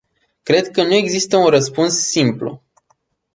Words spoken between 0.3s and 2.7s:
Cred că nu există un răspuns simplu.